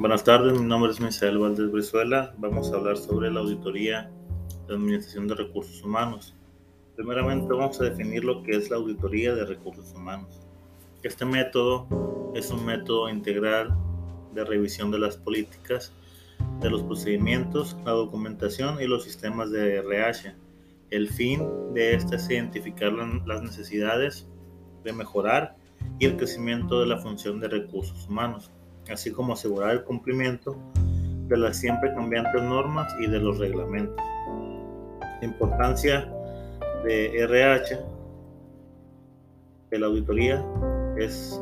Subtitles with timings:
[0.00, 2.34] Buenas tardes, mi nombre es Misael Valdés Brizuela.
[2.38, 4.10] Vamos a hablar sobre la auditoría
[4.66, 6.34] de administración de recursos humanos.
[6.96, 10.40] Primeramente vamos a definir lo que es la auditoría de recursos humanos.
[11.02, 13.76] Este método es un método integral
[14.32, 15.92] de revisión de las políticas,
[16.60, 20.34] de los procedimientos, la documentación y los sistemas de RH.
[20.88, 22.94] El fin de este es identificar
[23.26, 24.26] las necesidades
[24.82, 25.56] de mejorar
[25.98, 28.50] y el crecimiento de la función de recursos humanos,
[28.88, 30.56] así como asegurar el cumplimiento
[31.28, 33.96] de las siempre cambiantes normas y de los reglamentos.
[35.20, 36.10] La importancia
[36.84, 37.78] de RH,
[39.70, 40.44] de la auditoría,
[40.96, 41.40] es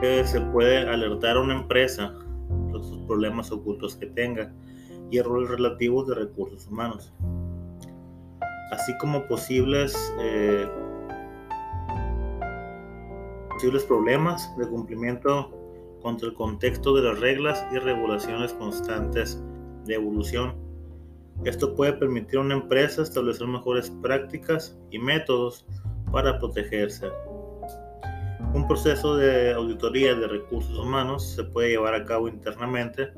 [0.00, 2.14] que se puede alertar a una empresa
[2.72, 4.52] de sus problemas ocultos que tenga
[5.10, 7.12] y errores relativos de recursos humanos,
[8.72, 10.68] así como posibles eh,
[13.50, 15.65] posibles problemas de cumplimiento
[16.02, 19.42] contra el contexto de las reglas y regulaciones constantes
[19.84, 20.54] de evolución.
[21.44, 25.66] Esto puede permitir a una empresa establecer mejores prácticas y métodos
[26.10, 27.08] para protegerse.
[28.54, 33.12] Un proceso de auditoría de recursos humanos se puede llevar a cabo internamente,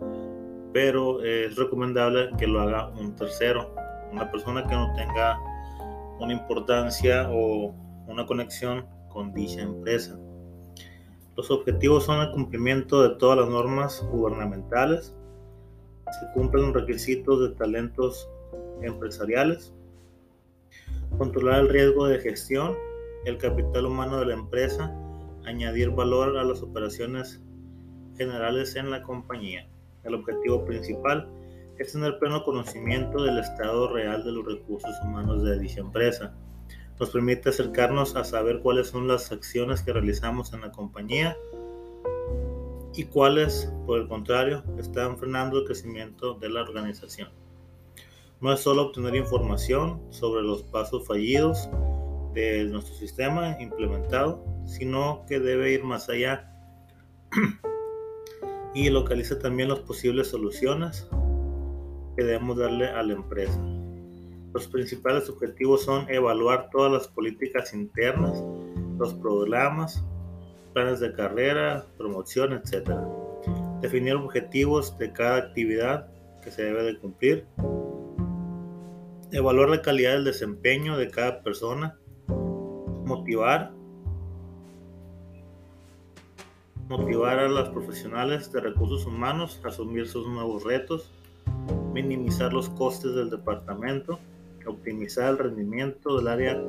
[0.73, 3.73] pero es recomendable que lo haga un tercero,
[4.13, 5.39] una persona que no tenga
[6.19, 7.75] una importancia o
[8.09, 10.19] una conexión con dicha empresa.
[11.39, 15.15] Los objetivos son el cumplimiento de todas las normas gubernamentales,
[16.11, 18.29] se cumplen los requisitos de talentos
[18.83, 19.73] empresariales,
[21.17, 22.75] controlar el riesgo de gestión,
[23.25, 24.93] el capital humano de la empresa,
[25.45, 27.41] añadir valor a las operaciones
[28.17, 29.69] generales en la compañía.
[30.03, 31.31] El objetivo principal
[31.79, 36.35] es tener pleno conocimiento del estado real de los recursos humanos de dicha empresa
[36.99, 41.37] nos permite acercarnos a saber cuáles son las acciones que realizamos en la compañía
[42.95, 47.29] y cuáles, por el contrario, están frenando el crecimiento de la organización.
[48.41, 51.69] No es solo obtener información sobre los pasos fallidos
[52.35, 56.53] de nuestro sistema implementado, sino que debe ir más allá
[58.75, 61.09] y localiza también las posibles soluciones
[62.17, 63.78] que debemos darle a la empresa.
[64.55, 68.43] Los principales objetivos son evaluar todas las políticas internas,
[68.99, 70.03] los programas,
[70.73, 72.91] planes de carrera, promoción, etc.
[73.83, 76.09] Definir objetivos de cada actividad
[76.43, 77.47] que se debe de cumplir.
[79.33, 81.99] Evaluar la calidad del desempeño de cada persona.
[83.05, 83.73] Motivar.
[86.89, 91.13] Motivar a los profesionales de recursos humanos a asumir sus nuevos retos.
[91.93, 94.19] Minimizar los costes del departamento
[94.69, 96.63] optimizar el rendimiento del área,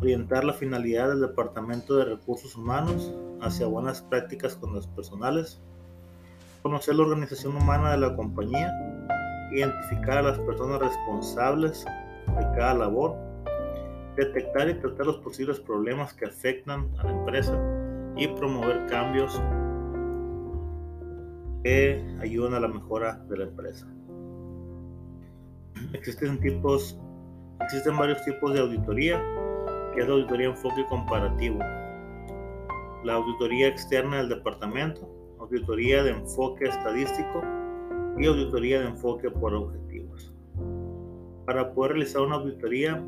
[0.00, 5.60] orientar la finalidad del Departamento de Recursos Humanos hacia buenas prácticas con los personales,
[6.62, 8.72] conocer la organización humana de la compañía,
[9.52, 11.84] identificar a las personas responsables
[12.26, 13.16] de cada labor,
[14.16, 17.58] detectar y tratar los posibles problemas que afectan a la empresa
[18.16, 19.40] y promover cambios
[21.62, 23.86] que ayuden a la mejora de la empresa.
[25.92, 26.98] Existen tipos,
[27.60, 29.22] existen varios tipos de auditoría,
[29.94, 31.58] que es la auditoría enfoque comparativo,
[33.04, 37.42] la auditoría externa del departamento, auditoría de enfoque estadístico
[38.18, 40.32] y auditoría de enfoque por objetivos.
[41.44, 43.02] Para poder realizar una auditoría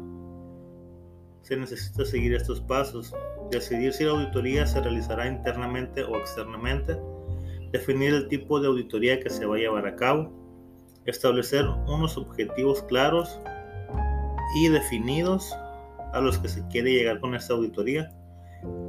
[1.43, 3.15] se necesita seguir estos pasos,
[3.51, 6.97] decidir si la auditoría se realizará internamente o externamente,
[7.73, 10.38] definir el tipo de auditoría que se va a llevar a cabo,
[11.11, 13.41] establecer unos objetivos claros
[14.55, 15.55] y definidos
[16.13, 18.13] a los que se quiere llegar con esta auditoría,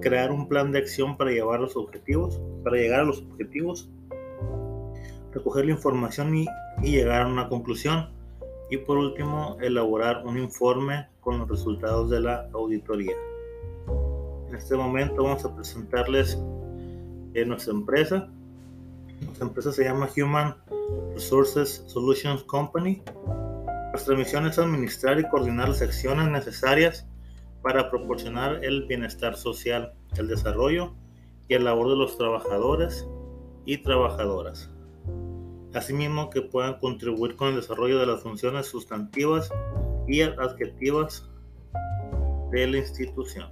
[0.02, 3.90] crear un plan de acción para llevar los objetivos, para llegar a los objetivos,
[5.32, 6.48] recoger la información y,
[6.82, 8.10] llegar a una conclusión
[8.70, 13.16] y por último elaborar un informe con los resultados de la auditoría.
[14.48, 16.38] En este momento vamos a presentarles
[17.34, 18.30] en nuestra empresa.
[19.22, 20.56] Nuestra empresa se llama Human
[21.14, 23.02] Resources Solutions Company.
[23.92, 27.08] Nuestra misión es administrar y coordinar las acciones necesarias
[27.62, 30.94] para proporcionar el bienestar social, el desarrollo
[31.48, 33.08] y el labor de los trabajadores
[33.66, 34.70] y trabajadoras.
[35.74, 39.52] Asimismo, que puedan contribuir con el desarrollo de las funciones sustantivas
[40.08, 41.30] y adjetivas
[42.52, 43.50] de la institución.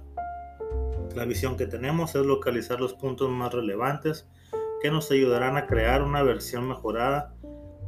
[1.14, 4.28] La visión que tenemos es localizar los puntos más relevantes
[4.80, 7.34] que nos ayudarán a crear una versión mejorada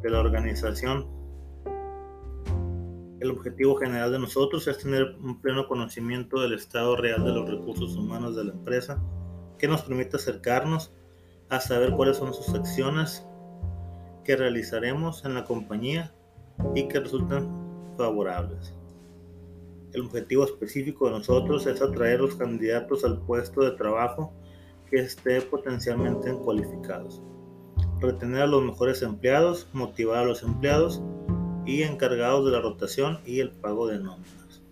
[0.03, 1.07] de la organización.
[3.21, 7.49] El objetivo general de nosotros es tener un pleno conocimiento del estado real de los
[7.49, 9.03] recursos humanos de la empresa
[9.59, 10.93] que nos permite acercarnos
[11.51, 13.27] a saber cuáles son sus acciones
[14.25, 16.15] que realizaremos en la compañía
[16.75, 17.49] y que resultan
[17.97, 18.75] favorables.
[19.93, 24.33] El objetivo específico de nosotros es atraer los candidatos al puesto de trabajo
[24.91, 27.23] que esté potencialmente cualificados,
[28.01, 31.03] retener a los mejores empleados, motivar a los empleados
[31.65, 34.63] y encargados de la rotación y el pago de nóminas.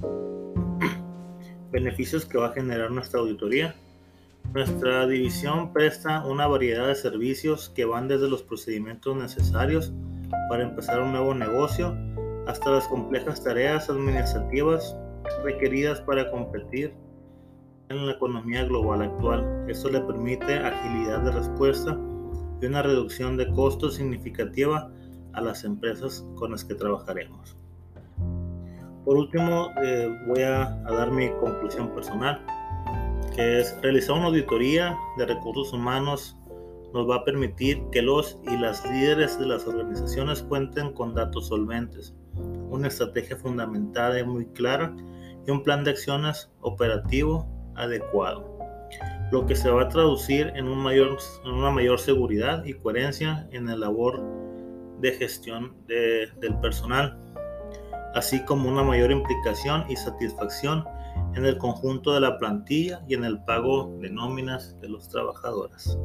[1.70, 3.74] Beneficios que va a generar nuestra auditoría.
[4.52, 9.92] Nuestra división presta una variedad de servicios que van desde los procedimientos necesarios
[10.48, 11.96] para empezar un nuevo negocio
[12.46, 14.96] hasta las complejas tareas administrativas
[15.44, 16.94] requeridas para competir
[17.88, 19.66] en la economía global actual.
[19.68, 21.98] Esto le permite agilidad de respuesta
[22.60, 24.90] y una reducción de costos significativa
[25.32, 27.56] a las empresas con las que trabajaremos.
[29.04, 32.44] Por último, eh, voy a, a dar mi conclusión personal,
[33.34, 36.36] que es realizar una auditoría de recursos humanos
[36.92, 41.48] nos va a permitir que los y las líderes de las organizaciones cuenten con datos
[41.48, 42.14] solventes,
[42.70, 44.96] una estrategia fundamentada y muy clara
[45.46, 48.58] y un plan de acciones operativo adecuado,
[49.30, 54.22] lo que se va a traducir en, una mayor seguridad y coherencia en la labor
[55.00, 57.18] de gestión del personal,
[58.14, 60.84] así como una mayor implicación y satisfacción
[61.34, 65.98] en el conjunto de la plantilla y en el pago de nóminas de los trabajadores.